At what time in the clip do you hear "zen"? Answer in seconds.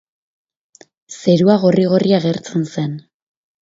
2.75-3.01